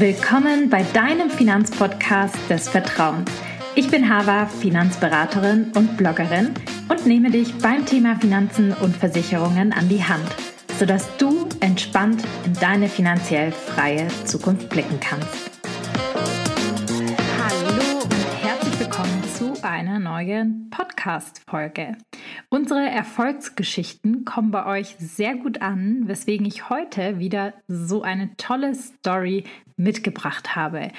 [0.00, 3.30] Willkommen bei deinem Finanzpodcast des Vertrauens.
[3.74, 6.54] Ich bin Hava, Finanzberaterin und Bloggerin
[6.88, 10.24] und nehme dich beim Thema Finanzen und Versicherungen an die Hand,
[10.78, 15.50] sodass du entspannt in deine finanziell freie Zukunft blicken kannst.
[17.38, 21.98] Hallo und herzlich willkommen zu einer neuen Podcast-Folge.
[22.48, 28.74] Unsere Erfolgsgeschichten kommen bei euch sehr gut an, weswegen ich heute wieder so eine tolle
[28.74, 29.44] Story
[29.80, 30.90] mitgebracht habe.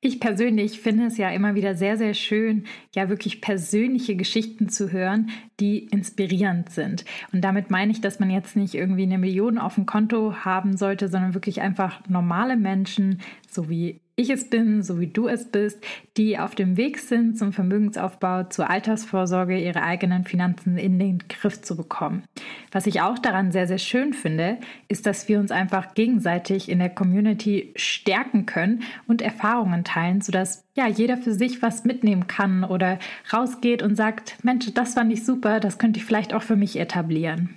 [0.00, 4.92] Ich persönlich finde es ja immer wieder sehr, sehr schön, ja wirklich persönliche Geschichten zu
[4.92, 7.04] hören, die inspirierend sind.
[7.32, 10.76] Und damit meine ich, dass man jetzt nicht irgendwie eine Million auf dem Konto haben
[10.76, 13.20] sollte, sondern wirklich einfach normale Menschen,
[13.50, 15.78] so wie ich es bin, so wie du es bist,
[16.16, 21.62] die auf dem Weg sind zum Vermögensaufbau, zur Altersvorsorge, ihre eigenen Finanzen in den Griff
[21.62, 22.24] zu bekommen.
[22.72, 26.80] Was ich auch daran sehr, sehr schön finde, ist, dass wir uns einfach gegenseitig in
[26.80, 32.64] der Community stärken können und Erfahrungen teilen, sodass ja jeder für sich was mitnehmen kann
[32.64, 32.98] oder
[33.32, 36.78] rausgeht und sagt, Mensch, das fand ich super, das könnte ich vielleicht auch für mich
[36.78, 37.56] etablieren.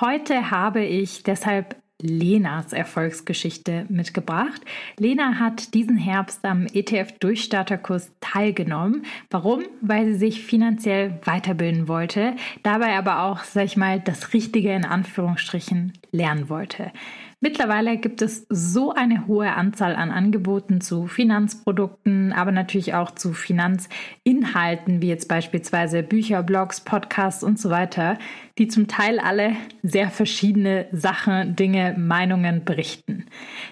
[0.00, 4.62] Heute habe ich deshalb Lenas Erfolgsgeschichte mitgebracht.
[4.98, 9.04] Lena hat diesen Herbst am ETF-Durchstarterkurs teilgenommen.
[9.30, 9.64] Warum?
[9.80, 14.84] Weil sie sich finanziell weiterbilden wollte, dabei aber auch, sag ich mal, das Richtige in
[14.84, 16.92] Anführungsstrichen lernen wollte.
[17.40, 23.32] Mittlerweile gibt es so eine hohe Anzahl an Angeboten zu Finanzprodukten, aber natürlich auch zu
[23.32, 28.18] Finanzinhalten, wie jetzt beispielsweise Bücher, Blogs, Podcasts und so weiter,
[28.58, 29.52] die zum Teil alle
[29.84, 33.26] sehr verschiedene Sachen, Dinge, Meinungen berichten.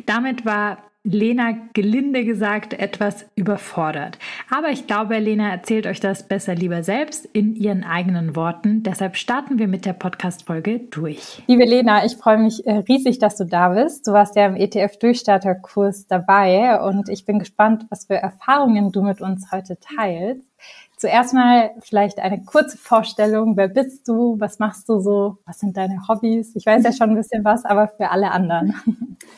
[0.06, 4.18] Damit war Lena gelinde gesagt etwas überfordert.
[4.50, 8.82] Aber ich glaube, Lena erzählt euch das besser lieber selbst in ihren eigenen Worten.
[8.82, 11.44] Deshalb starten wir mit der Podcast-Folge durch.
[11.46, 14.08] Liebe Lena, ich freue mich äh, riesig, dass du da bist.
[14.08, 19.20] Du warst ja im ETF-Durchstarter-Kurs dabei und ich bin gespannt, was für Erfahrungen du mit
[19.20, 20.55] uns heute teilst.
[20.96, 23.57] Zuerst mal vielleicht eine kurze Vorstellung.
[23.57, 24.40] Wer bist du?
[24.40, 25.36] Was machst du so?
[25.45, 26.57] Was sind deine Hobbys?
[26.57, 28.74] Ich weiß ja schon ein bisschen was, aber für alle anderen.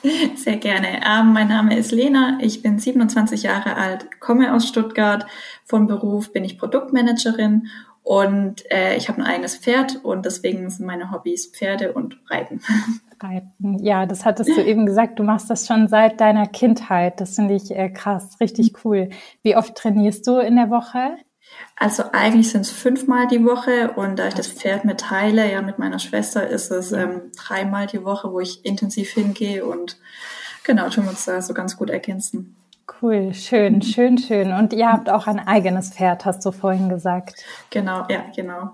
[0.37, 1.01] Sehr gerne.
[1.05, 2.39] Ähm, mein Name ist Lena.
[2.41, 5.27] Ich bin 27 Jahre alt, komme aus Stuttgart.
[5.65, 7.67] Von Beruf bin ich Produktmanagerin
[8.09, 12.63] und äh, ich habe ein eigenes Pferd und deswegen sind meine Hobbys Pferde und Reiten.
[13.21, 13.85] Reiten.
[13.85, 15.19] Ja, das hattest du eben gesagt.
[15.19, 17.21] Du machst das schon seit deiner Kindheit.
[17.21, 19.11] Das finde ich äh, krass, richtig cool.
[19.43, 21.17] Wie oft trainierst du in der Woche?
[21.81, 25.63] Also eigentlich sind es fünfmal die Woche und da ich das Pferd mit teile, ja
[25.63, 29.97] mit meiner Schwester, ist es ähm, dreimal die Woche, wo ich intensiv hingehe und
[30.65, 32.57] genau, tun wir uns da so ganz gut ergänzen.
[33.01, 34.53] Cool, schön, schön, schön.
[34.53, 37.45] Und ihr habt auch ein eigenes Pferd, hast du vorhin gesagt.
[37.71, 38.71] Genau, ja, genau.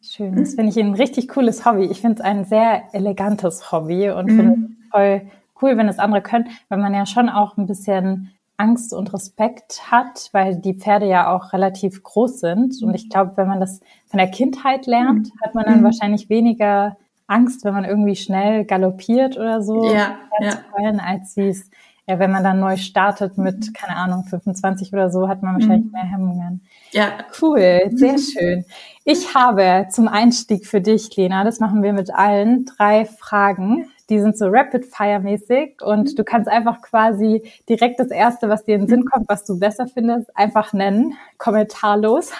[0.00, 1.84] Schön, das finde ich ein richtig cooles Hobby.
[1.84, 4.36] Ich finde es ein sehr elegantes Hobby und mhm.
[4.36, 5.30] finde es voll
[5.60, 8.32] cool, wenn es andere können, weil man ja schon auch ein bisschen
[8.62, 12.80] Angst und Respekt hat, weil die Pferde ja auch relativ groß sind.
[12.82, 15.40] Und ich glaube, wenn man das von der Kindheit lernt, mhm.
[15.44, 15.84] hat man dann mhm.
[15.84, 16.96] wahrscheinlich weniger
[17.26, 20.52] Angst, wenn man irgendwie schnell galoppiert oder so, ja, ja.
[20.70, 21.70] Fallen, als sie es,
[22.06, 25.86] ja, wenn man dann neu startet mit, keine Ahnung, 25 oder so, hat man wahrscheinlich
[25.86, 25.92] mhm.
[25.92, 26.60] mehr Hemmungen.
[26.92, 27.08] Ja.
[27.40, 28.64] Cool, sehr schön.
[29.04, 34.20] Ich habe zum Einstieg für dich, Lena, das machen wir mit allen, drei Fragen, die
[34.20, 38.88] sind so Rapid-Fire-mäßig und du kannst einfach quasi direkt das Erste, was dir in den
[38.88, 42.32] Sinn kommt, was du besser findest, einfach nennen, kommentarlos.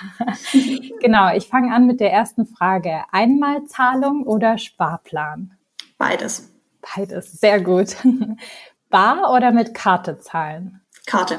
[1.01, 3.05] genau, ich fange an mit der ersten Frage.
[3.11, 5.57] Einmalzahlung oder Sparplan?
[5.97, 6.53] Beides.
[6.95, 7.97] Beides, sehr gut.
[8.91, 10.83] Bar oder mit Karte zahlen?
[11.07, 11.39] Karte.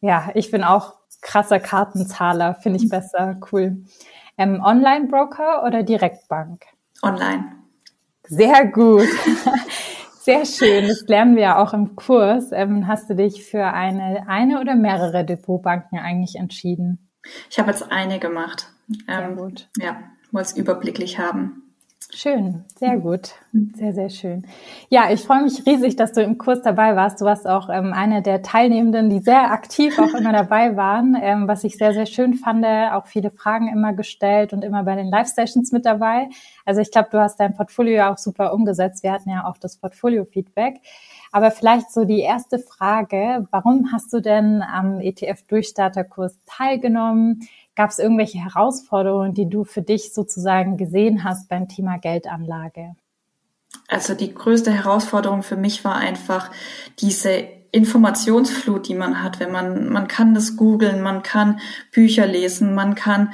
[0.00, 3.84] Ja, ich bin auch krasser Kartenzahler, finde ich besser, cool.
[4.36, 6.64] Ähm, Online-Broker oder Direktbank?
[7.02, 7.59] Online.
[8.30, 9.08] Sehr gut.
[10.20, 10.86] Sehr schön.
[10.86, 12.52] Das lernen wir ja auch im Kurs.
[12.52, 17.10] Ähm, hast du dich für eine, eine oder mehrere Depotbanken eigentlich entschieden?
[17.50, 18.68] Ich habe jetzt eine gemacht.
[19.06, 19.68] Sehr ähm, gut.
[19.78, 19.96] Ja,
[20.30, 21.59] wollte es überblicklich haben.
[22.12, 23.34] Schön, sehr gut,
[23.74, 24.44] sehr, sehr schön.
[24.88, 27.20] Ja, ich freue mich riesig, dass du im Kurs dabei warst.
[27.20, 31.46] Du warst auch ähm, eine der Teilnehmenden, die sehr aktiv auch immer dabei waren, ähm,
[31.46, 32.64] was ich sehr, sehr schön fand.
[32.66, 36.28] Auch viele Fragen immer gestellt und immer bei den Live-Sessions mit dabei.
[36.64, 39.04] Also ich glaube, du hast dein Portfolio ja auch super umgesetzt.
[39.04, 40.80] Wir hatten ja auch das Portfolio-Feedback.
[41.32, 47.48] Aber vielleicht so die erste Frage, warum hast du denn am ETF-Durchstarterkurs teilgenommen?
[47.80, 52.94] Gab es irgendwelche Herausforderungen, die du für dich sozusagen gesehen hast beim Thema Geldanlage?
[53.88, 56.50] Also die größte Herausforderung für mich war einfach
[56.98, 61.60] diese Informationsflut, die man hat, wenn man, man kann das googeln, man kann
[61.92, 63.32] Bücher lesen, man kann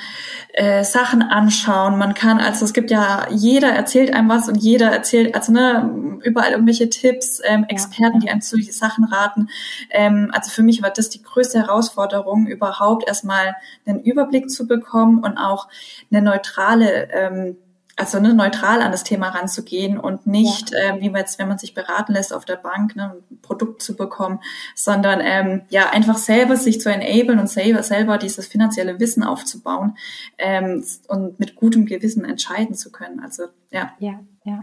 [0.52, 4.90] äh, Sachen anschauen, man kann, also es gibt ja, jeder erzählt einem was und jeder
[4.90, 9.48] erzählt, also ne, überall irgendwelche Tipps, ähm, Experten, die einem zu Sachen raten.
[9.90, 13.56] Ähm, also für mich war das die größte Herausforderung, überhaupt erstmal
[13.86, 15.68] einen Überblick zu bekommen und auch
[16.10, 17.56] eine neutrale ähm,
[17.96, 20.90] also ne, neutral an das Thema ranzugehen und nicht, ja.
[20.94, 23.82] ähm, wie man jetzt, wenn man sich beraten lässt auf der Bank, ne, ein Produkt
[23.82, 24.40] zu bekommen,
[24.75, 29.96] sondern ähm, ja einfach selber sich zu enablen und selber, selber dieses finanzielle Wissen aufzubauen
[30.37, 33.20] ähm, und mit gutem Gewissen entscheiden zu können.
[33.20, 33.94] Also ja.
[33.98, 34.60] Ja, ja.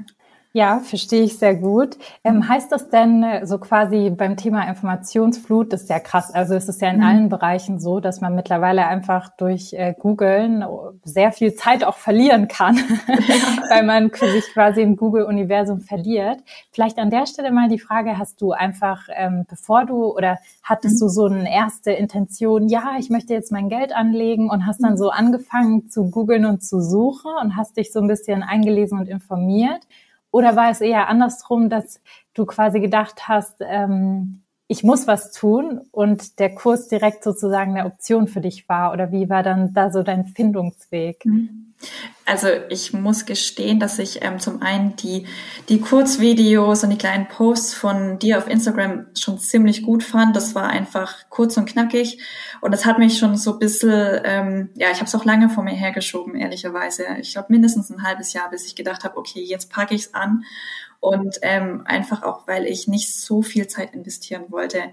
[0.55, 1.97] Ja, verstehe ich sehr gut.
[2.23, 2.47] Ähm, mhm.
[2.47, 6.31] heißt das denn äh, so quasi beim Thema Informationsflut, das ist ja krass.
[6.31, 7.03] Also es ist ja in mhm.
[7.03, 10.63] allen Bereichen so, dass man mittlerweile einfach durch äh, Googlen
[11.03, 12.75] sehr viel Zeit auch verlieren kann,
[13.69, 16.39] weil man sich quasi im Google-Universum verliert.
[16.71, 20.97] Vielleicht an der Stelle mal die Frage, hast du einfach, ähm, bevor du oder hattest
[20.97, 20.99] mhm.
[20.99, 24.93] du so eine erste Intention, ja, ich möchte jetzt mein Geld anlegen und hast dann
[24.93, 24.97] mhm.
[24.97, 29.09] so angefangen zu googeln und zu suchen und hast dich so ein bisschen eingelesen und
[29.09, 29.81] informiert?
[30.33, 32.01] Oder war es eher andersrum, dass
[32.33, 37.85] du quasi gedacht hast, ähm, ich muss was tun und der Kurs direkt sozusagen eine
[37.85, 38.91] Option für dich war?
[38.93, 41.23] Oder wie war dann da so dein Findungsweg?
[41.23, 41.72] Mhm.
[42.25, 45.27] Also ich muss gestehen, dass ich ähm, zum einen die,
[45.67, 50.35] die Kurzvideos und die kleinen Posts von dir auf Instagram schon ziemlich gut fand.
[50.35, 52.19] Das war einfach kurz und knackig.
[52.61, 55.49] Und das hat mich schon so ein bisschen, ähm, ja, ich habe es auch lange
[55.49, 57.05] vor mir hergeschoben, ehrlicherweise.
[57.19, 60.13] Ich glaube mindestens ein halbes Jahr, bis ich gedacht habe, okay, jetzt packe ich es
[60.13, 60.45] an.
[61.01, 64.83] Und ähm, einfach auch, weil ich nicht so viel Zeit investieren wollte.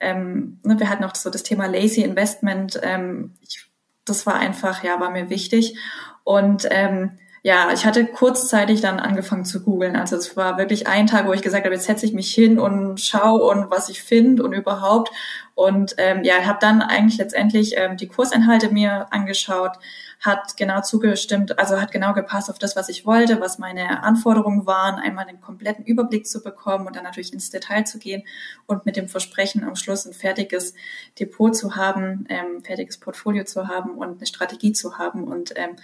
[0.00, 2.80] Ähm, ne, wir hatten auch so das Thema Lazy Investment.
[2.82, 3.68] Ähm, ich,
[4.08, 5.76] das war einfach, ja, war mir wichtig.
[6.24, 9.96] Und ähm, ja, ich hatte kurzzeitig dann angefangen zu googeln.
[9.96, 12.58] Also es war wirklich ein Tag, wo ich gesagt habe, jetzt setze ich mich hin
[12.58, 15.10] und schaue und was ich finde und überhaupt.
[15.54, 19.72] Und ähm, ja, habe dann eigentlich letztendlich ähm, die Kursinhalte mir angeschaut,
[20.20, 24.66] hat genau zugestimmt, also hat genau gepasst auf das, was ich wollte, was meine Anforderungen
[24.66, 28.24] waren, einmal den kompletten Überblick zu bekommen und dann natürlich ins Detail zu gehen
[28.66, 30.74] und mit dem Versprechen am Schluss ein fertiges
[31.18, 35.76] Depot zu haben, ähm, fertiges Portfolio zu haben und eine Strategie zu haben und ähm,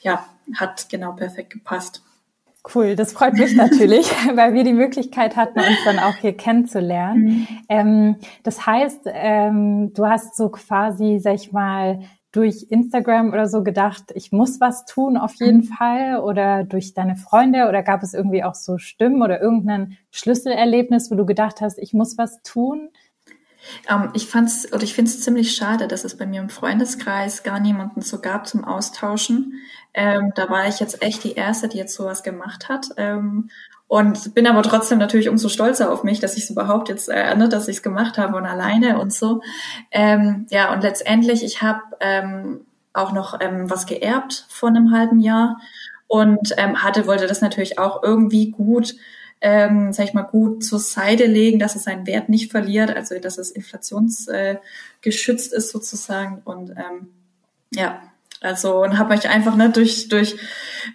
[0.00, 0.24] ja,
[0.54, 2.02] hat genau perfekt gepasst.
[2.74, 7.24] Cool, das freut mich natürlich, weil wir die Möglichkeit hatten, uns dann auch hier kennenzulernen.
[7.24, 7.48] Mhm.
[7.68, 12.00] Ähm, das heißt, ähm, du hast so quasi, sag ich mal,
[12.32, 15.64] durch Instagram oder so gedacht, ich muss was tun auf jeden mhm.
[15.64, 21.10] Fall oder durch deine Freunde oder gab es irgendwie auch so Stimmen oder irgendein Schlüsselerlebnis,
[21.10, 22.90] wo du gedacht hast, ich muss was tun?
[23.88, 27.42] Ähm, ich fand's oder ich finde es ziemlich schade, dass es bei mir im Freundeskreis
[27.42, 29.60] gar niemanden so gab zum Austauschen.
[29.94, 32.88] Ähm, da war ich jetzt echt die Erste, die jetzt sowas gemacht hat.
[32.96, 33.50] Ähm,
[33.88, 37.34] und bin aber trotzdem natürlich umso stolzer auf mich, dass ich es überhaupt jetzt, äh,
[37.36, 39.42] ne, dass ich es gemacht habe und alleine und so.
[39.92, 45.20] Ähm, ja, und letztendlich, ich habe ähm, auch noch ähm, was geerbt vor einem halben
[45.20, 45.58] Jahr
[46.08, 48.94] und ähm, hatte, wollte das natürlich auch irgendwie gut
[49.40, 53.18] ähm, sag ich mal, gut zur Seite legen, dass es seinen Wert nicht verliert, also
[53.18, 56.42] dass es inflationsgeschützt äh, ist sozusagen.
[56.44, 57.08] Und ähm,
[57.74, 58.02] ja,
[58.40, 60.36] also und habe mich einfach ne, durch durch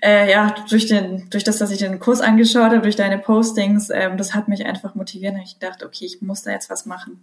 [0.04, 3.90] äh, ja durch den durch das, dass ich den Kurs angeschaut habe, durch deine Postings,
[3.90, 5.34] ähm, das hat mich einfach motiviert.
[5.34, 7.20] Und ich dachte, okay, ich muss da jetzt was machen.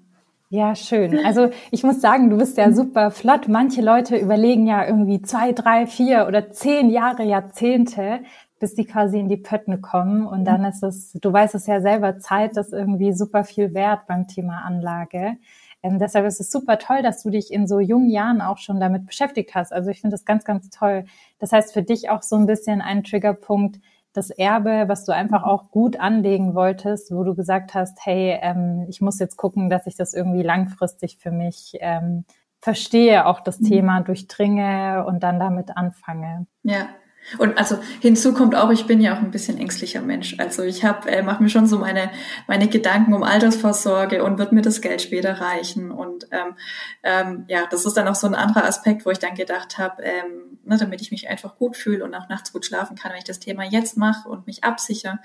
[0.51, 1.27] Ja, schön.
[1.27, 3.49] Also ich muss sagen, du bist ja super flott.
[3.49, 8.21] Manche Leute überlegen ja irgendwie zwei, drei, vier oder zehn Jahre, Jahrzehnte,
[8.59, 10.27] bis die quasi in die Pötten kommen.
[10.27, 14.07] Und dann ist es, du weißt es ja selber, Zeit ist irgendwie super viel wert
[14.07, 15.37] beim Thema Anlage.
[15.83, 18.81] Ähm, deshalb ist es super toll, dass du dich in so jungen Jahren auch schon
[18.81, 19.73] damit beschäftigt hast.
[19.73, 21.05] Also ich finde das ganz, ganz toll.
[21.39, 23.79] Das heißt für dich auch so ein bisschen ein Triggerpunkt,
[24.13, 28.87] das Erbe, was du einfach auch gut anlegen wolltest, wo du gesagt hast, hey, ähm,
[28.89, 32.25] ich muss jetzt gucken, dass ich das irgendwie langfristig für mich ähm,
[32.61, 33.67] verstehe, auch das mhm.
[33.67, 36.47] Thema durchdringe und dann damit anfange.
[36.65, 36.89] Ja,
[37.37, 40.37] und also hinzu kommt auch, ich bin ja auch ein bisschen ängstlicher Mensch.
[40.39, 42.11] Also ich habe, äh, mache mir schon so meine
[42.47, 45.91] meine Gedanken um Altersvorsorge und wird mir das Geld später reichen.
[45.91, 46.57] Und ähm,
[47.03, 50.03] ähm, ja, das ist dann auch so ein anderer Aspekt, wo ich dann gedacht habe,
[50.03, 53.19] ähm, ne, damit ich mich einfach gut fühle und auch nachts gut schlafen kann, wenn
[53.19, 55.19] ich das Thema jetzt mache und mich absichere,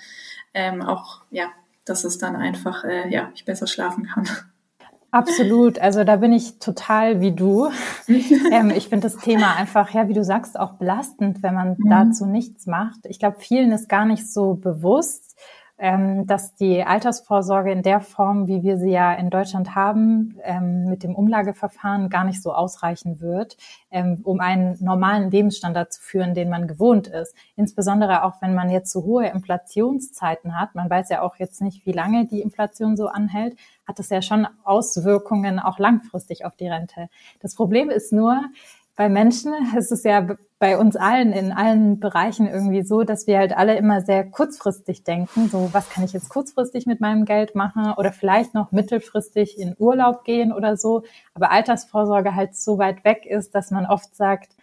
[0.53, 1.47] ähm, auch ja,
[1.85, 4.27] dass es dann einfach äh, ja ich besser schlafen kann.
[5.13, 5.77] Absolut.
[5.77, 7.69] Also da bin ich total wie du.
[8.07, 11.89] ähm, ich finde das Thema einfach, ja, wie du sagst, auch belastend, wenn man mhm.
[11.89, 13.05] dazu nichts macht.
[13.05, 15.22] Ich glaube, vielen ist gar nicht so bewusst,
[15.83, 20.85] ähm, dass die Altersvorsorge in der Form, wie wir sie ja in Deutschland haben, ähm,
[20.85, 23.57] mit dem Umlageverfahren gar nicht so ausreichen wird,
[23.91, 27.35] ähm, um einen normalen Lebensstandard zu führen, den man gewohnt ist.
[27.57, 30.73] Insbesondere auch, wenn man jetzt so hohe Inflationszeiten hat.
[30.73, 34.21] Man weiß ja auch jetzt nicht, wie lange die Inflation so anhält, hat das ja
[34.21, 37.09] schon Auswirkungen auch langfristig auf die Rente.
[37.41, 38.41] Das Problem ist nur,
[38.95, 40.27] bei Menschen ist es ja
[40.59, 45.03] bei uns allen in allen Bereichen irgendwie so, dass wir halt alle immer sehr kurzfristig
[45.03, 45.49] denken.
[45.49, 49.75] So, was kann ich jetzt kurzfristig mit meinem Geld machen oder vielleicht noch mittelfristig in
[49.77, 51.03] Urlaub gehen oder so.
[51.33, 54.55] Aber Altersvorsorge halt so weit weg ist, dass man oft sagt,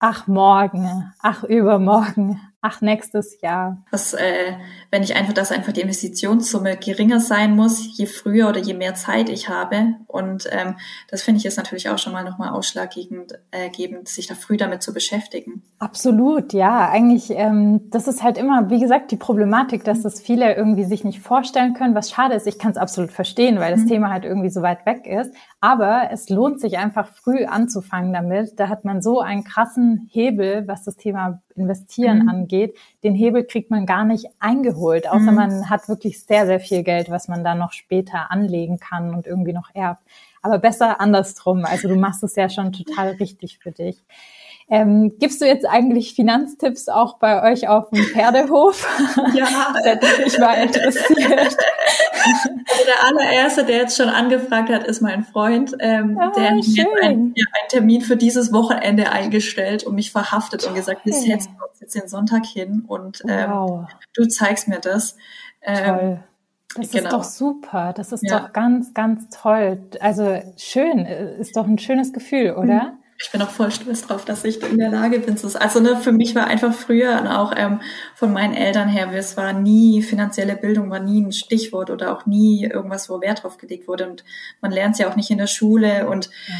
[0.00, 3.84] ach morgen, ach übermorgen, ach, nächstes Jahr.
[3.90, 4.54] Das, äh,
[4.90, 8.94] wenn ich einfach, dass einfach die Investitionssumme geringer sein muss, je früher oder je mehr
[8.94, 9.94] Zeit ich habe.
[10.06, 10.76] Und ähm,
[11.08, 14.56] das finde ich ist natürlich auch schon mal nochmal ausschlaggebend, äh, gebend, sich da früh
[14.56, 15.62] damit zu beschäftigen.
[15.78, 16.88] Absolut, ja.
[16.90, 21.04] Eigentlich, ähm, das ist halt immer, wie gesagt, die Problematik, dass das viele irgendwie sich
[21.04, 22.46] nicht vorstellen können, was schade ist.
[22.46, 23.88] Ich kann es absolut verstehen, weil das mhm.
[23.88, 25.32] Thema halt irgendwie so weit weg ist.
[25.60, 28.60] Aber es lohnt sich einfach früh anzufangen damit.
[28.60, 32.28] Da hat man so einen krassen Hebel, was das Thema Investieren mhm.
[32.28, 35.34] angeht, den Hebel kriegt man gar nicht eingeholt, außer mhm.
[35.34, 39.26] man hat wirklich sehr, sehr viel Geld, was man dann noch später anlegen kann und
[39.26, 40.02] irgendwie noch erbt.
[40.40, 41.64] Aber besser andersrum.
[41.64, 44.04] Also du machst es ja schon total richtig für dich.
[44.70, 48.86] Ähm, gibst du jetzt eigentlich Finanztipps auch bei euch auf dem Pferdehof?
[49.34, 49.74] Ja.
[49.74, 51.56] das hätte mich mal interessiert.
[52.24, 55.74] Also der allererste, der jetzt schon angefragt hat, ist mein Freund.
[55.80, 57.34] Ähm, ah, der hat mir einen, einen,
[57.68, 62.08] Termin für dieses Wochenende eingestellt und mich verhaftet und gesagt, wir setzen uns jetzt den
[62.08, 63.86] Sonntag hin und ähm, wow.
[64.14, 65.16] du zeigst mir das.
[65.62, 66.24] Ähm, Toll.
[66.76, 67.04] Das genau.
[67.04, 67.92] ist doch super.
[67.96, 68.38] Das ist ja.
[68.38, 69.80] doch ganz, ganz toll.
[70.00, 72.97] Also schön, ist doch ein schönes Gefühl, oder?
[73.20, 75.36] Ich bin auch voll stolz drauf, dass ich in der Lage bin.
[75.54, 77.80] Also ne, für mich war einfach früher und auch ähm,
[78.14, 82.26] von meinen Eltern her, es war nie finanzielle Bildung, war nie ein Stichwort oder auch
[82.26, 84.08] nie irgendwas, wo Wert drauf gelegt wurde.
[84.08, 84.24] Und
[84.60, 86.54] man lernt es ja auch nicht in der Schule und ja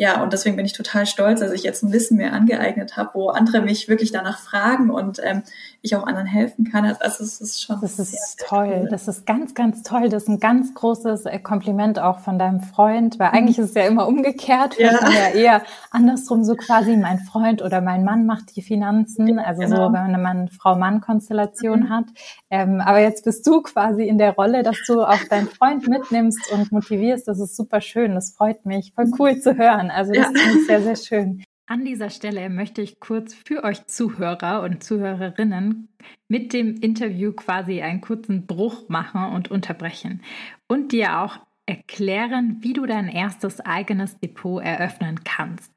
[0.00, 3.10] ja, und deswegen bin ich total stolz, dass ich jetzt ein Wissen mehr angeeignet habe,
[3.12, 5.42] wo andere mich wirklich danach fragen und ähm,
[5.82, 6.84] ich auch anderen helfen kann.
[6.84, 7.80] Also es ist schon.
[7.80, 8.80] Das ist sehr, toll.
[8.82, 8.88] Cool.
[8.90, 10.08] Das ist ganz, ganz toll.
[10.08, 13.64] Das ist ein ganz großes äh, Kompliment auch von deinem Freund, weil eigentlich mhm.
[13.64, 14.78] ist es ja immer umgekehrt.
[14.78, 14.92] Ja.
[15.10, 19.38] ja eher andersrum so quasi mein Freund oder mein Mann macht die Finanzen.
[19.38, 19.88] Also genau.
[19.88, 21.90] so, wenn man eine Frau-Mann-Konstellation mhm.
[21.90, 22.04] hat.
[22.50, 26.52] Ähm, aber jetzt bist du quasi in der Rolle, dass du auch deinen Freund mitnimmst
[26.52, 27.26] und motivierst.
[27.26, 28.14] Das ist super schön.
[28.14, 28.92] Das freut mich.
[28.94, 29.90] Voll cool zu hören.
[29.90, 30.40] Also das ja.
[30.40, 31.44] finde ich sehr, sehr schön.
[31.70, 35.88] An dieser Stelle möchte ich kurz für euch Zuhörer und Zuhörerinnen
[36.26, 40.20] mit dem Interview quasi einen kurzen Bruch machen und unterbrechen
[40.66, 45.72] und dir auch erklären, wie du dein erstes eigenes Depot eröffnen kannst.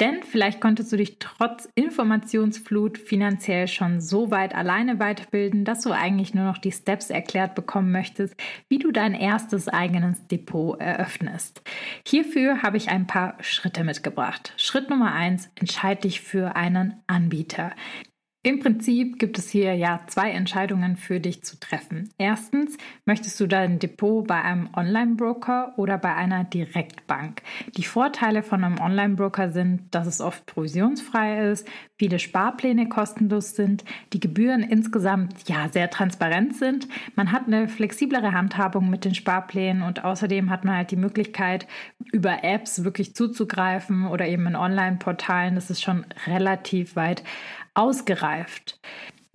[0.00, 5.90] Denn vielleicht konntest du dich trotz Informationsflut finanziell schon so weit alleine weiterbilden, dass du
[5.90, 8.34] eigentlich nur noch die Steps erklärt bekommen möchtest,
[8.68, 11.62] wie du dein erstes eigenes Depot eröffnest.
[12.06, 14.52] Hierfür habe ich ein paar Schritte mitgebracht.
[14.58, 17.72] Schritt Nummer eins, entscheide dich für einen Anbieter.
[18.46, 22.10] Im Prinzip gibt es hier ja zwei Entscheidungen für dich zu treffen.
[22.16, 27.42] Erstens, möchtest du dein Depot bei einem Online-Broker oder bei einer Direktbank?
[27.76, 31.66] Die Vorteile von einem Online-Broker sind, dass es oft provisionsfrei ist,
[31.98, 36.86] viele Sparpläne kostenlos sind, die Gebühren insgesamt ja sehr transparent sind.
[37.16, 41.66] Man hat eine flexiblere Handhabung mit den Sparplänen und außerdem hat man halt die Möglichkeit,
[42.12, 45.56] über Apps wirklich zuzugreifen oder eben in Online-Portalen.
[45.56, 47.24] Das ist schon relativ weit
[47.76, 48.80] ausgereift.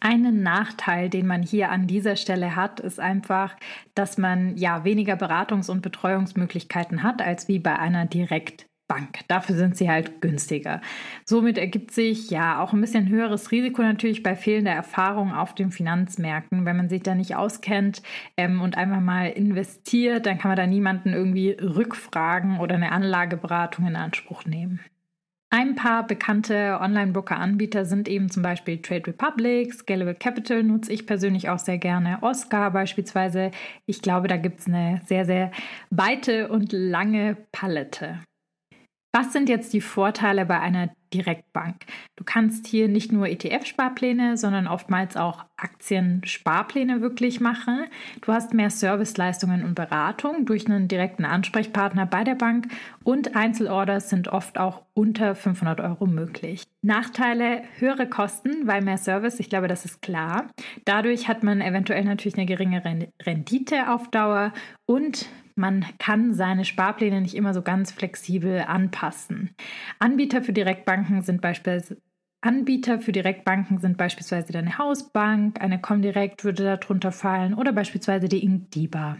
[0.04, 3.56] Einen Nachteil, den man hier an dieser Stelle hat, ist einfach,
[3.94, 9.20] dass man ja weniger Beratungs- und Betreuungsmöglichkeiten hat als wie bei einer Direktbank.
[9.28, 10.82] Dafür sind sie halt günstiger.
[11.24, 15.70] Somit ergibt sich ja auch ein bisschen höheres Risiko natürlich bei fehlender Erfahrung auf den
[15.70, 16.66] Finanzmärkten.
[16.66, 18.02] Wenn man sich da nicht auskennt
[18.38, 23.86] ähm, und einfach mal investiert, dann kann man da niemanden irgendwie rückfragen oder eine Anlageberatung
[23.86, 24.80] in Anspruch nehmen.
[25.54, 31.50] Ein paar bekannte Online-Broker-Anbieter sind eben zum Beispiel Trade Republic, Scalable Capital nutze ich persönlich
[31.50, 33.52] auch sehr gerne, Oscar beispielsweise.
[33.86, 35.52] Ich glaube, da gibt es eine sehr, sehr
[35.90, 38.24] weite und lange Palette.
[39.14, 41.86] Was sind jetzt die Vorteile bei einer Direktbank?
[42.16, 47.86] Du kannst hier nicht nur ETF-Sparpläne, sondern oftmals auch Aktien-Sparpläne wirklich machen.
[48.22, 52.68] Du hast mehr Serviceleistungen und Beratung durch einen direkten Ansprechpartner bei der Bank
[53.04, 56.64] und Einzelorders sind oft auch unter 500 Euro möglich.
[56.82, 60.48] Nachteile, höhere Kosten, weil mehr Service, ich glaube, das ist klar.
[60.86, 64.52] Dadurch hat man eventuell natürlich eine geringere Rendite auf Dauer
[64.86, 69.56] und man kann seine Sparpläne nicht immer so ganz flexibel anpassen.
[70.00, 71.98] Anbieter für Direktbanken sind beispielsweise
[72.44, 78.44] Anbieter für Direktbanken sind beispielsweise deine Hausbank, eine Comdirect würde darunter fallen oder beispielsweise die
[78.44, 79.18] Inkdiba.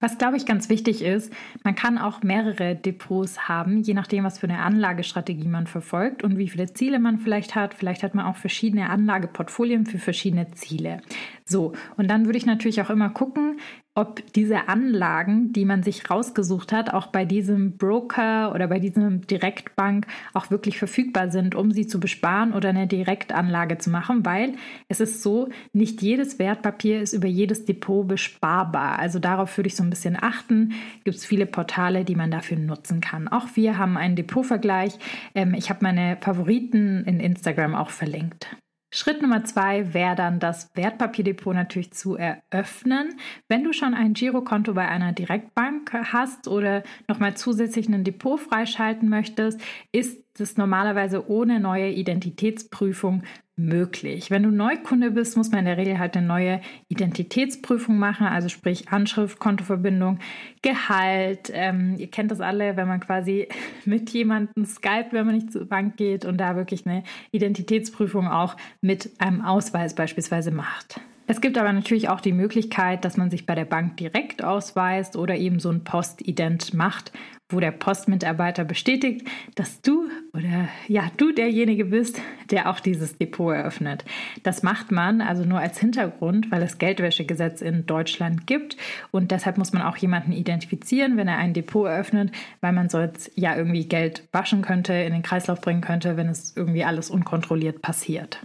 [0.00, 4.38] Was, glaube ich, ganz wichtig ist, man kann auch mehrere Depots haben, je nachdem, was
[4.38, 7.72] für eine Anlagestrategie man verfolgt und wie viele Ziele man vielleicht hat.
[7.72, 11.00] Vielleicht hat man auch verschiedene Anlageportfolien für verschiedene Ziele.
[11.46, 13.60] So, und dann würde ich natürlich auch immer gucken,
[13.96, 19.24] ob diese Anlagen, die man sich rausgesucht hat, auch bei diesem Broker oder bei diesem
[19.26, 24.54] Direktbank auch wirklich verfügbar sind, um sie zu besparen oder eine Direktanlage zu machen, weil
[24.88, 28.98] es ist so, nicht jedes Wertpapier ist über jedes Depot besparbar.
[28.98, 30.72] Also darauf würde ich so ein bisschen achten.
[31.04, 33.28] Gibt es viele Portale, die man dafür nutzen kann.
[33.28, 34.98] Auch wir haben einen Depotvergleich.
[35.36, 38.48] Ähm, ich habe meine Favoriten in Instagram auch verlinkt.
[38.96, 43.16] Schritt Nummer zwei wäre dann das Wertpapierdepot natürlich zu eröffnen.
[43.48, 49.08] Wenn du schon ein Girokonto bei einer Direktbank hast oder nochmal zusätzlich ein Depot freischalten
[49.08, 49.60] möchtest,
[49.90, 53.24] ist es normalerweise ohne neue Identitätsprüfung
[53.56, 54.30] möglich.
[54.30, 58.48] Wenn du Neukunde bist, muss man in der Regel halt eine neue Identitätsprüfung machen, also
[58.48, 60.18] sprich Anschrift, Kontoverbindung,
[60.62, 61.50] Gehalt.
[61.52, 63.48] Ähm, ihr kennt das alle, wenn man quasi
[63.84, 68.56] mit jemandem Skype, wenn man nicht zur Bank geht und da wirklich eine Identitätsprüfung auch
[68.80, 71.00] mit einem Ausweis beispielsweise macht.
[71.26, 75.16] Es gibt aber natürlich auch die Möglichkeit, dass man sich bei der Bank direkt ausweist
[75.16, 77.12] oder eben so ein Postident macht,
[77.48, 83.54] wo der Postmitarbeiter bestätigt, dass du oder ja, du derjenige bist, der auch dieses Depot
[83.54, 84.04] eröffnet.
[84.42, 88.76] Das macht man also nur als Hintergrund, weil es Geldwäschegesetz in Deutschland gibt
[89.10, 93.30] und deshalb muss man auch jemanden identifizieren, wenn er ein Depot eröffnet, weil man sonst
[93.34, 97.80] ja irgendwie Geld waschen könnte, in den Kreislauf bringen könnte, wenn es irgendwie alles unkontrolliert
[97.80, 98.40] passiert.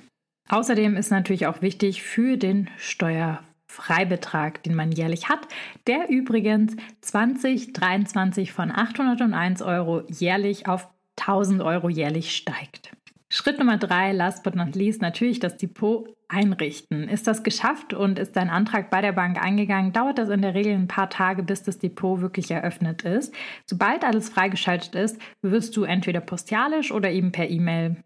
[0.49, 5.47] Außerdem ist natürlich auch wichtig für den Steuerfreibetrag, den man jährlich hat,
[5.85, 10.89] der übrigens 2023 von 801 Euro jährlich auf
[11.19, 12.91] 1000 Euro jährlich steigt.
[13.31, 17.07] Schritt Nummer drei, last but not least, natürlich das Depot einrichten.
[17.07, 20.55] Ist das geschafft und ist dein Antrag bei der Bank eingegangen, dauert das in der
[20.55, 23.33] Regel ein paar Tage, bis das Depot wirklich eröffnet ist.
[23.67, 27.97] Sobald alles freigeschaltet ist, wirst du entweder postialisch oder eben per E-Mail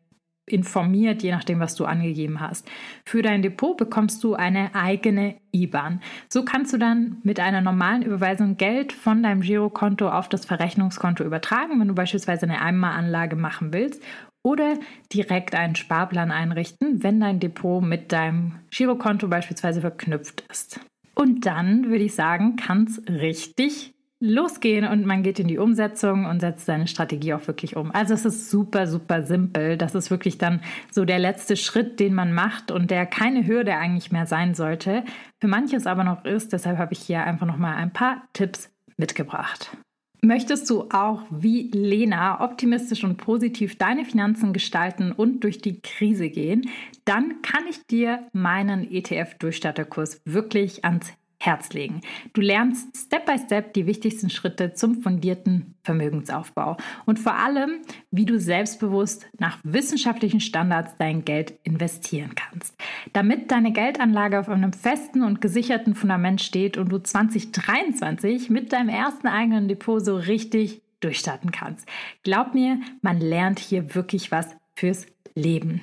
[0.46, 2.68] informiert, je nachdem, was du angegeben hast.
[3.06, 6.02] Für dein Depot bekommst du eine eigene IBAN.
[6.30, 11.24] So kannst du dann mit einer normalen Überweisung Geld von deinem Girokonto auf das Verrechnungskonto
[11.24, 14.04] übertragen, wenn du beispielsweise eine Einmalanlage machen willst
[14.44, 14.78] oder
[15.14, 20.82] direkt einen Sparplan einrichten, wenn dein Depot mit deinem Girokonto beispielsweise verknüpft ist.
[21.16, 23.93] Und dann würde ich sagen, kann es richtig
[24.24, 27.92] losgehen und man geht in die Umsetzung und setzt seine Strategie auch wirklich um.
[27.92, 29.78] Also es ist super, super simpel.
[29.78, 33.76] Das ist wirklich dann so der letzte Schritt, den man macht und der keine Hürde
[33.76, 35.04] eigentlich mehr sein sollte.
[35.42, 36.54] Für manches aber noch ist.
[36.54, 39.76] Deshalb habe ich hier einfach noch mal ein paar Tipps mitgebracht.
[40.22, 46.30] Möchtest du auch wie Lena optimistisch und positiv deine Finanzen gestalten und durch die Krise
[46.30, 46.70] gehen?
[47.04, 51.12] Dann kann ich dir meinen ETF-Durchstatterkurs wirklich ans
[51.46, 52.00] Herz legen.
[52.32, 58.26] Du lernst Step by Step die wichtigsten Schritte zum fundierten Vermögensaufbau und vor allem, wie
[58.26, 62.76] du selbstbewusst nach wissenschaftlichen Standards dein Geld investieren kannst.
[63.12, 68.90] Damit deine Geldanlage auf einem festen und gesicherten Fundament steht und du 2023 mit deinem
[68.90, 71.86] ersten eigenen Depot so richtig durchstarten kannst.
[72.24, 75.82] Glaub mir, man lernt hier wirklich was fürs Leben.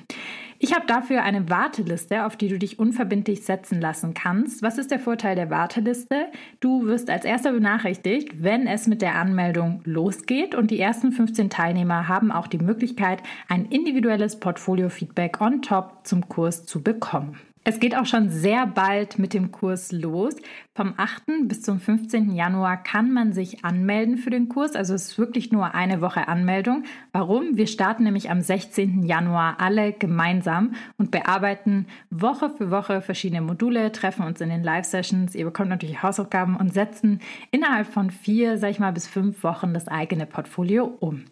[0.63, 4.61] Ich habe dafür eine Warteliste, auf die du dich unverbindlich setzen lassen kannst.
[4.61, 6.27] Was ist der Vorteil der Warteliste?
[6.59, 11.49] Du wirst als erster benachrichtigt, wenn es mit der Anmeldung losgeht und die ersten 15
[11.49, 17.39] Teilnehmer haben auch die Möglichkeit, ein individuelles Portfolio-Feedback on top zum Kurs zu bekommen.
[17.63, 20.35] Es geht auch schon sehr bald mit dem Kurs los.
[20.73, 21.47] Vom 8.
[21.47, 22.31] bis zum 15.
[22.31, 24.73] Januar kann man sich anmelden für den Kurs.
[24.73, 26.85] Also es ist wirklich nur eine Woche Anmeldung.
[27.11, 27.57] Warum?
[27.57, 29.03] Wir starten nämlich am 16.
[29.03, 35.35] Januar alle gemeinsam und bearbeiten Woche für Woche verschiedene Module, treffen uns in den Live-Sessions.
[35.35, 37.19] Ihr bekommt natürlich Hausaufgaben und setzen
[37.51, 41.25] innerhalb von vier, sag ich mal, bis fünf Wochen das eigene Portfolio um.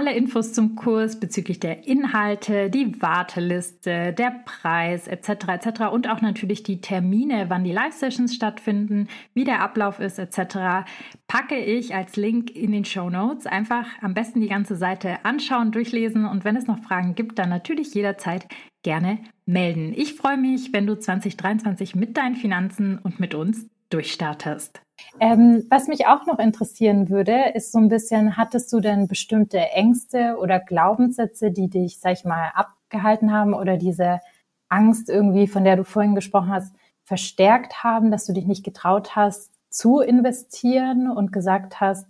[0.00, 5.28] Alle Infos zum Kurs bezüglich der Inhalte, die Warteliste, der Preis etc.
[5.48, 5.80] etc.
[5.92, 10.88] und auch natürlich die Termine, wann die Live-Sessions stattfinden, wie der Ablauf ist etc.
[11.28, 13.44] packe ich als Link in den Show Notes.
[13.44, 17.50] Einfach am besten die ganze Seite anschauen, durchlesen und wenn es noch Fragen gibt, dann
[17.50, 18.48] natürlich jederzeit
[18.82, 19.92] gerne melden.
[19.94, 24.80] Ich freue mich, wenn du 2023 mit deinen Finanzen und mit uns durchstartest.
[25.18, 29.58] Ähm, was mich auch noch interessieren würde, ist so ein bisschen, hattest du denn bestimmte
[29.58, 34.20] Ängste oder Glaubenssätze, die dich, sag ich mal, abgehalten haben oder diese
[34.68, 39.16] Angst irgendwie, von der du vorhin gesprochen hast, verstärkt haben, dass du dich nicht getraut
[39.16, 42.06] hast, zu investieren und gesagt hast,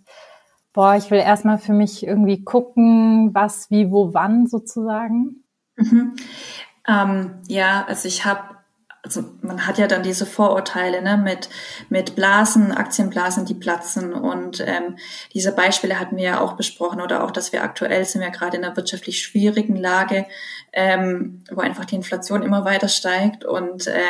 [0.73, 5.43] boah, ich will erstmal für mich irgendwie gucken, was, wie, wo, wann sozusagen?
[5.75, 6.15] Mhm.
[6.87, 8.50] Ähm, ja, also ich habe
[9.03, 11.49] also man hat ja dann diese Vorurteile ne, mit,
[11.89, 14.13] mit Blasen, Aktienblasen, die platzen.
[14.13, 14.97] Und ähm,
[15.33, 18.57] diese Beispiele hatten wir ja auch besprochen oder auch, dass wir aktuell sind ja gerade
[18.57, 20.27] in einer wirtschaftlich schwierigen Lage,
[20.71, 24.01] ähm, wo einfach die Inflation immer weiter steigt und äh,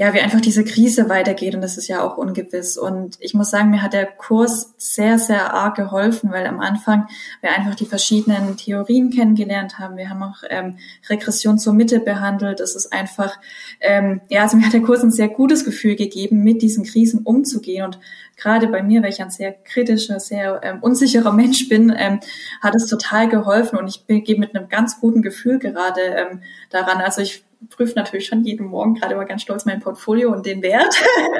[0.00, 2.78] ja, wie einfach diese Krise weitergeht und das ist ja auch ungewiss.
[2.78, 7.08] Und ich muss sagen, mir hat der Kurs sehr, sehr arg geholfen, weil am Anfang
[7.40, 9.96] wir einfach die verschiedenen Theorien kennengelernt haben.
[9.96, 10.78] Wir haben auch ähm,
[11.10, 12.60] Regression zur Mitte behandelt.
[12.60, 13.40] Es ist einfach,
[13.80, 17.24] ähm, ja, also mir hat der Kurs ein sehr gutes Gefühl gegeben, mit diesen Krisen
[17.24, 17.84] umzugehen.
[17.84, 17.98] Und
[18.38, 22.20] gerade bei mir, weil ich ein sehr kritischer, sehr ähm, unsicherer Mensch bin, ähm,
[22.62, 27.02] hat es total geholfen und ich gehe mit einem ganz guten Gefühl gerade ähm, daran.
[27.02, 30.62] Also ich prüfe natürlich schon jeden Morgen gerade immer ganz stolz mein Portfolio und den
[30.62, 30.94] Wert.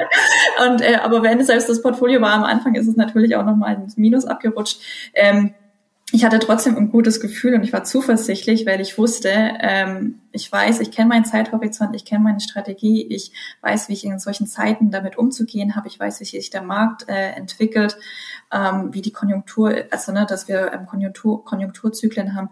[0.67, 3.45] und äh, aber wenn es selbst das Portfolio war am Anfang, ist es natürlich auch
[3.45, 4.81] nochmal ins Minus abgerutscht.
[5.13, 5.53] Ähm,
[6.11, 10.51] ich hatte trotzdem ein gutes Gefühl und ich war zuversichtlich, weil ich wusste, ähm, ich
[10.51, 14.47] weiß, ich kenne meinen Zeithorizont, ich kenne meine Strategie, ich weiß, wie ich in solchen
[14.47, 17.97] Zeiten damit umzugehen habe, ich weiß, wie sich der Markt äh, entwickelt,
[18.51, 22.49] ähm, wie die Konjunktur, also ne, dass wir ähm, Konjunktur, Konjunkturzyklen haben.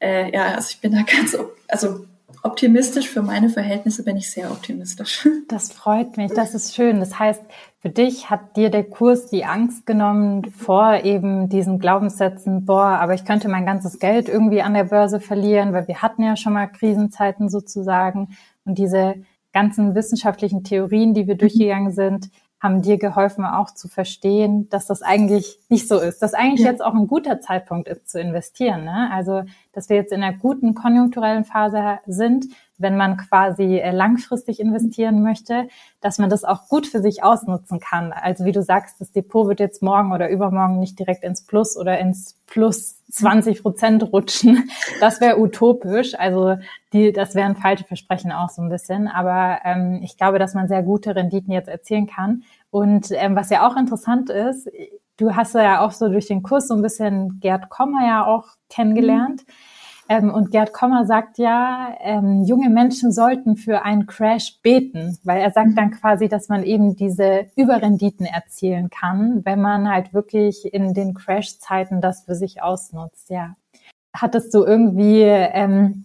[0.00, 1.36] Äh, ja, also ich bin da ganz,
[1.68, 2.06] also
[2.42, 3.08] optimistisch.
[3.08, 5.28] Für meine Verhältnisse bin ich sehr optimistisch.
[5.48, 7.00] Das freut mich, das ist schön.
[7.00, 7.42] Das heißt,
[7.78, 13.14] für dich hat dir der Kurs die Angst genommen vor eben diesen Glaubenssätzen, boah, aber
[13.14, 16.54] ich könnte mein ganzes Geld irgendwie an der Börse verlieren, weil wir hatten ja schon
[16.54, 18.36] mal Krisenzeiten sozusagen.
[18.64, 19.16] Und diese
[19.52, 21.38] ganzen wissenschaftlichen Theorien, die wir mhm.
[21.38, 22.30] durchgegangen sind,
[22.64, 26.70] haben dir geholfen, auch zu verstehen, dass das eigentlich nicht so ist, dass eigentlich ja.
[26.70, 28.84] jetzt auch ein guter Zeitpunkt ist zu investieren.
[28.84, 29.10] Ne?
[29.12, 32.46] Also, dass wir jetzt in einer guten konjunkturellen Phase sind,
[32.78, 35.68] wenn man quasi äh, langfristig investieren möchte,
[36.00, 38.12] dass man das auch gut für sich ausnutzen kann.
[38.12, 41.76] Also wie du sagst, das Depot wird jetzt morgen oder übermorgen nicht direkt ins Plus
[41.76, 44.68] oder ins Plus 20 Prozent rutschen.
[45.00, 46.14] Das wäre utopisch.
[46.18, 46.56] Also
[46.92, 49.08] die, das wären falsche Versprechen auch so ein bisschen.
[49.08, 52.42] Aber ähm, ich glaube, dass man sehr gute Renditen jetzt erzielen kann.
[52.70, 54.68] Und ähm, was ja auch interessant ist,
[55.16, 58.46] du hast ja auch so durch den Kurs so ein bisschen Gerd Kommer ja auch
[58.68, 59.42] kennengelernt.
[59.46, 59.52] Mhm.
[60.08, 65.40] Ähm, und Gerd Kommer sagt ja, ähm, junge Menschen sollten für einen Crash beten, weil
[65.40, 70.72] er sagt dann quasi, dass man eben diese Überrenditen erzielen kann, wenn man halt wirklich
[70.72, 73.30] in den Crash-Zeiten das für sich ausnutzt.
[73.30, 73.56] Ja.
[74.14, 76.04] Hattest du irgendwie ähm,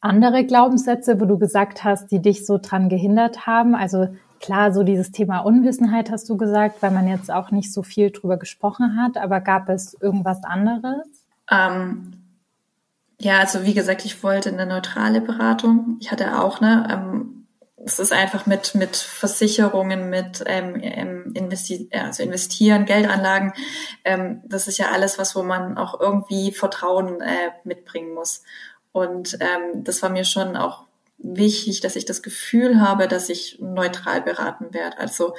[0.00, 3.74] andere Glaubenssätze, wo du gesagt hast, die dich so dran gehindert haben?
[3.74, 4.08] Also
[4.40, 8.10] klar, so dieses Thema Unwissenheit hast du gesagt, weil man jetzt auch nicht so viel
[8.10, 11.04] drüber gesprochen hat, aber gab es irgendwas anderes?
[11.50, 12.23] Ähm,
[13.20, 15.98] ja, also wie gesagt, ich wollte eine neutrale Beratung.
[16.00, 17.46] Ich hatte auch, ne, ähm,
[17.86, 23.52] es ist einfach mit, mit Versicherungen, mit ähm, ähm investi also investieren, Geldanlagen,
[24.04, 28.42] ähm, das ist ja alles, was wo man auch irgendwie Vertrauen äh, mitbringen muss.
[28.92, 30.84] Und ähm, das war mir schon auch
[31.24, 34.98] wichtig, dass ich das Gefühl habe, dass ich neutral beraten werde.
[34.98, 35.34] Also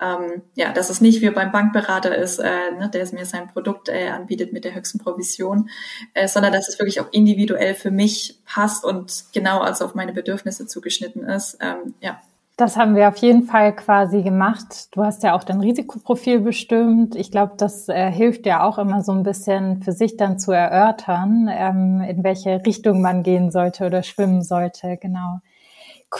[0.00, 3.88] ähm, ja, dass es nicht wie beim Bankberater ist, äh, ne, der mir sein Produkt
[3.88, 5.70] äh, anbietet mit der höchsten Provision,
[6.14, 10.12] äh, sondern dass es wirklich auch individuell für mich passt und genau also auf meine
[10.12, 11.58] Bedürfnisse zugeschnitten ist.
[11.60, 12.20] Ähm, ja.
[12.60, 14.94] Das haben wir auf jeden Fall quasi gemacht.
[14.94, 17.16] Du hast ja auch dein Risikoprofil bestimmt.
[17.16, 20.52] Ich glaube, das äh, hilft ja auch immer so ein bisschen für sich dann zu
[20.52, 24.98] erörtern, ähm, in welche Richtung man gehen sollte oder schwimmen sollte.
[25.00, 25.38] Genau.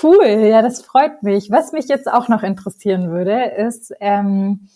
[0.03, 1.51] Cool, ja, das freut mich.
[1.51, 4.69] Was mich jetzt auch noch interessieren würde, ist, ähm,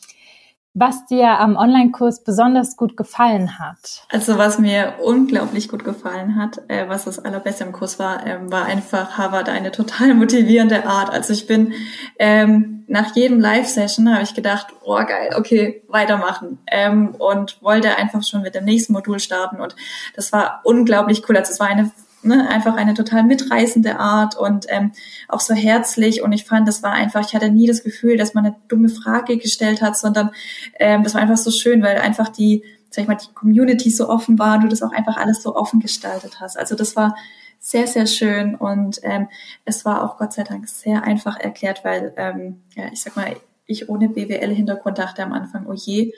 [0.75, 4.05] was dir am Online-Kurs besonders gut gefallen hat.
[4.11, 8.51] Also was mir unglaublich gut gefallen hat, äh, was das allerbeste im Kurs war, ähm,
[8.51, 11.11] war einfach Harvard eine total motivierende Art.
[11.11, 11.75] Also ich bin
[12.19, 18.25] ähm, nach jedem Live-Session habe ich gedacht, oh geil, okay, weitermachen ähm, und wollte einfach
[18.25, 19.77] schon mit dem nächsten Modul starten und
[20.17, 21.37] das war unglaublich cool.
[21.37, 21.93] Also es war eine
[22.25, 24.93] ne, einfach eine total mitreißende Art und ähm,
[25.29, 26.23] auch so herzlich.
[26.23, 28.89] Und ich fand, das war einfach, ich hatte nie das Gefühl, dass man eine dumme
[28.89, 30.31] Frage gestellt hat, sondern
[30.79, 34.09] ähm, das war einfach so schön, weil einfach die, sag ich mal, die Community so
[34.09, 36.59] offen war du das auch einfach alles so offen gestaltet hast.
[36.59, 37.15] Also das war
[37.59, 39.29] sehr, sehr schön und ähm,
[39.65, 43.35] es war auch Gott sei Dank sehr einfach erklärt, weil, ähm, ja, ich sag mal,
[43.67, 46.13] ich ohne BWL-Hintergrund dachte am Anfang, oh je,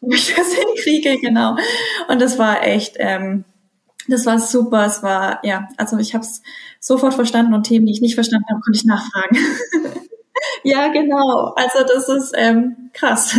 [0.00, 1.56] ob ich das hinkriege, genau.
[2.08, 3.44] Und das war echt, ähm,
[4.08, 4.86] das war super.
[4.86, 6.42] Es war, ja, also ich habe es
[6.80, 9.36] sofort verstanden und Themen, die ich nicht verstanden habe, konnte ich nachfragen.
[10.64, 11.54] ja, genau.
[11.56, 13.38] Also das ist ähm, krass.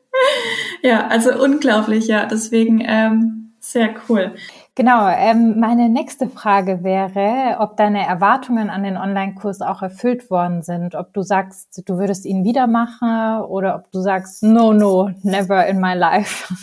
[0.82, 2.26] ja, also unglaublich, ja.
[2.26, 4.34] Deswegen ähm, sehr cool.
[4.74, 10.62] Genau, ähm, meine nächste Frage wäre, ob deine Erwartungen an den Online-Kurs auch erfüllt worden
[10.62, 10.94] sind.
[10.94, 15.66] Ob du sagst, du würdest ihn wieder machen oder ob du sagst, no, no, never
[15.66, 16.54] in my life.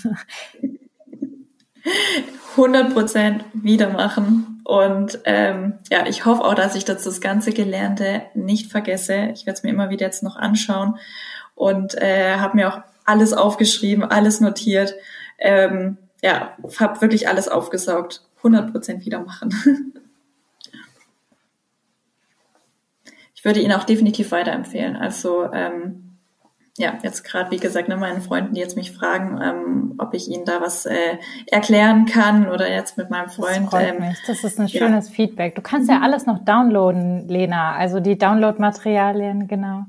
[2.51, 4.61] 100 Prozent wieder machen.
[4.63, 9.29] Und ähm, ja, ich hoffe auch, dass ich das, das ganze Gelernte nicht vergesse.
[9.33, 10.97] Ich werde es mir immer wieder jetzt noch anschauen
[11.53, 14.95] und äh, habe mir auch alles aufgeschrieben, alles notiert.
[15.37, 18.23] Ähm, ja, habe wirklich alles aufgesaugt.
[18.37, 19.53] 100 Prozent wieder machen.
[23.35, 24.95] ich würde ihn auch definitiv weiterempfehlen.
[24.95, 26.04] Also ähm,
[26.77, 30.29] ja, jetzt gerade, wie gesagt, ne, meinen Freunden, die jetzt mich fragen, ähm, ob ich
[30.29, 33.63] ihnen da was äh, erklären kann oder jetzt mit meinem Freund.
[33.63, 34.17] Das freut ähm, mich.
[34.27, 35.15] Das ist ein schönes ja.
[35.15, 35.55] Feedback.
[35.55, 37.75] Du kannst ja alles noch downloaden, Lena.
[37.75, 39.85] Also die Download-Materialien, genau.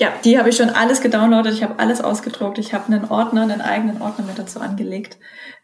[0.00, 1.54] Ja, die habe ich schon alles gedownloadet.
[1.54, 2.58] Ich habe alles ausgedruckt.
[2.58, 5.18] Ich habe einen Ordner, einen eigenen Ordner mit dazu angelegt.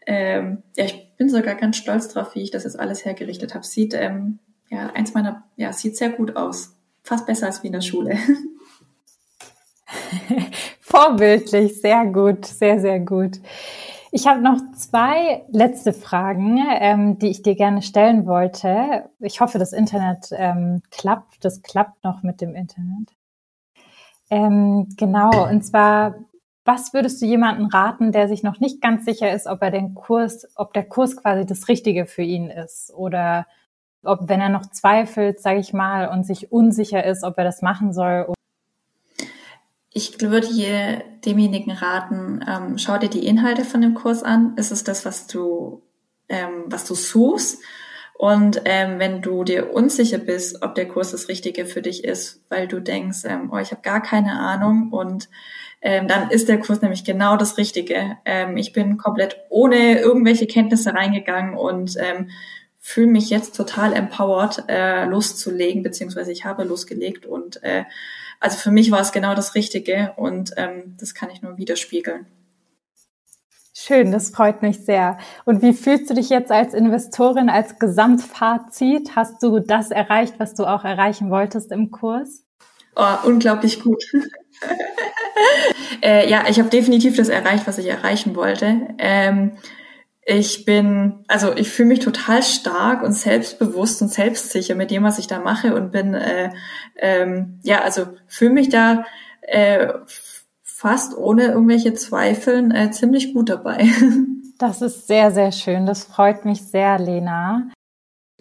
[0.07, 3.65] Ähm, ja, ich bin sogar ganz stolz drauf, wie ich das jetzt alles hergerichtet habe.
[3.65, 6.77] Sieht, ähm, ja, eins meiner, ja, sieht sehr gut aus.
[7.03, 8.17] Fast besser als wie in der Schule.
[10.79, 13.39] Vorbildlich, sehr gut, sehr, sehr gut.
[14.11, 19.09] Ich habe noch zwei letzte Fragen, ähm, die ich dir gerne stellen wollte.
[19.19, 21.43] Ich hoffe, das Internet ähm, klappt.
[21.43, 23.11] Das klappt noch mit dem Internet.
[24.29, 26.15] Ähm, genau, und zwar,
[26.63, 29.93] was würdest du jemanden raten, der sich noch nicht ganz sicher ist, ob er den
[29.93, 33.45] Kurs, ob der Kurs quasi das Richtige für ihn ist oder
[34.03, 37.61] ob, wenn er noch zweifelt, sage ich mal, und sich unsicher ist, ob er das
[37.61, 38.27] machen soll
[39.97, 44.53] ich würde hier demjenigen raten, ähm, schau dir die Inhalte von dem Kurs an.
[44.57, 45.83] Ist es das, was du,
[46.27, 47.63] ähm, was du suchst?
[48.13, 52.43] Und ähm, wenn du dir unsicher bist, ob der Kurs das Richtige für dich ist,
[52.49, 55.29] weil du denkst, ähm, oh, ich habe gar keine Ahnung und
[55.81, 58.17] ähm, dann ist der Kurs nämlich genau das Richtige.
[58.25, 62.31] Ähm, ich bin komplett ohne irgendwelche Kenntnisse reingegangen und ähm,
[62.79, 67.85] fühle mich jetzt total empowered, äh, loszulegen, beziehungsweise ich habe losgelegt und äh,
[68.39, 72.27] also für mich war es genau das Richtige und ähm, das kann ich nur widerspiegeln.
[73.77, 75.17] Schön, das freut mich sehr.
[75.43, 79.15] Und wie fühlst du dich jetzt als Investorin, als Gesamtfazit?
[79.15, 82.45] Hast du das erreicht, was du auch erreichen wolltest im Kurs?
[82.95, 84.01] Oh, unglaublich gut.
[86.01, 88.87] äh, ja, ich habe definitiv das erreicht, was ich erreichen wollte.
[88.97, 89.57] Ähm,
[90.27, 95.19] ich bin, also ich fühle mich total stark und selbstbewusst und selbstsicher mit dem, was
[95.19, 96.49] ich da mache und bin, äh,
[96.97, 99.05] ähm, ja, also fühle mich da
[99.41, 99.93] äh,
[100.63, 103.87] fast ohne irgendwelche Zweifeln äh, ziemlich gut dabei.
[104.57, 105.85] Das ist sehr, sehr schön.
[105.85, 107.69] Das freut mich sehr, Lena.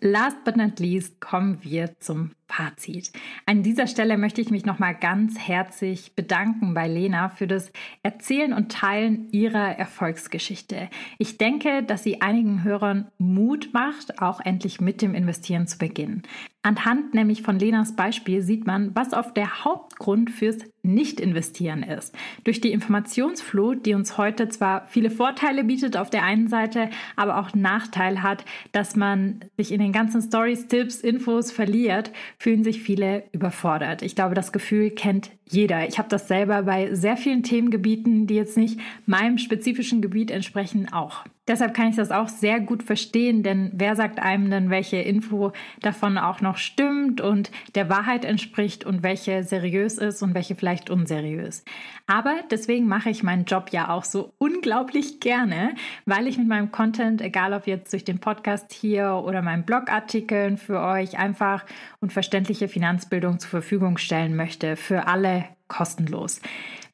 [0.01, 3.11] Last but not least kommen wir zum Fazit.
[3.47, 8.53] An dieser Stelle möchte ich mich nochmal ganz herzlich bedanken bei Lena für das Erzählen
[8.53, 10.89] und Teilen ihrer Erfolgsgeschichte.
[11.19, 16.23] Ich denke, dass sie einigen Hörern Mut macht, auch endlich mit dem Investieren zu beginnen.
[16.67, 22.15] Anhand nämlich von Lenas Beispiel sieht man, was oft der Hauptgrund fürs Nicht-Investieren ist.
[22.43, 27.37] Durch die Informationsflut, die uns heute zwar viele Vorteile bietet auf der einen Seite, aber
[27.37, 32.13] auch Nachteil hat, dass man sich in den ganzen Stories, Tipps, Infos verliert,
[32.45, 34.03] fühlen sich viele überfordert.
[34.03, 35.87] Ich glaube, das Gefühl kennt jeder.
[35.87, 40.93] Ich habe das selber bei sehr vielen Themengebieten, die jetzt nicht meinem spezifischen Gebiet entsprechen,
[40.93, 41.25] auch.
[41.47, 45.53] Deshalb kann ich das auch sehr gut verstehen, denn wer sagt einem denn, welche Info
[45.83, 50.89] davon auch noch stimmt und der Wahrheit entspricht und welche seriös ist und welche vielleicht
[50.89, 51.63] unseriös.
[52.07, 55.75] Aber deswegen mache ich meinen Job ja auch so unglaublich gerne,
[56.07, 60.57] weil ich mit meinem Content, egal ob jetzt durch den Podcast hier oder meinen Blogartikeln
[60.57, 61.67] für euch einfach
[62.01, 65.34] und verständliche Finanzbildung zur Verfügung stellen möchte für alle
[65.67, 66.41] kostenlos.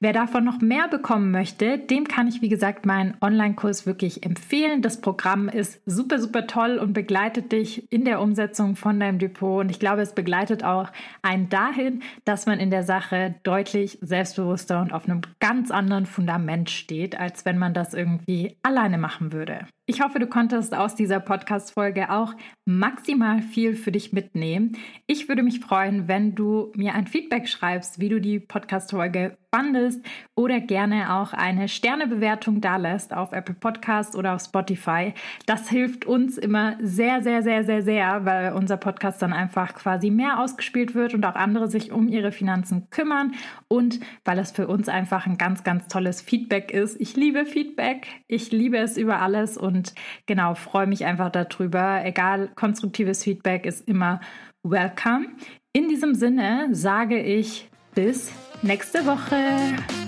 [0.02, 4.80] Wer davon noch mehr bekommen möchte, dem kann ich, wie gesagt, meinen Online-Kurs wirklich empfehlen.
[4.80, 9.60] Das Programm ist super, super toll und begleitet dich in der Umsetzung von deinem Depot.
[9.60, 14.80] Und ich glaube, es begleitet auch einen dahin, dass man in der Sache deutlich selbstbewusster
[14.80, 19.66] und auf einem ganz anderen Fundament steht, als wenn man das irgendwie alleine machen würde.
[19.90, 22.34] Ich hoffe, du konntest aus dieser Podcast-Folge auch
[22.64, 24.78] maximal viel für dich mitnehmen.
[25.08, 30.00] Ich würde mich freuen, wenn du mir ein Feedback schreibst, wie du die Podcast-Folge fandest
[30.36, 35.12] oder gerne auch eine Sternebewertung da lässt auf Apple Podcast oder auf Spotify.
[35.46, 40.10] Das hilft uns immer sehr, sehr, sehr, sehr, sehr, weil unser Podcast dann einfach quasi
[40.10, 43.32] mehr ausgespielt wird und auch andere sich um ihre Finanzen kümmern
[43.66, 47.00] und weil es für uns einfach ein ganz, ganz tolles Feedback ist.
[47.00, 48.06] Ich liebe Feedback.
[48.28, 49.94] Ich liebe es über alles und und
[50.26, 52.04] genau, freue mich einfach darüber.
[52.04, 54.20] Egal, konstruktives Feedback ist immer
[54.62, 55.28] welcome.
[55.72, 59.99] In diesem Sinne sage ich bis nächste Woche.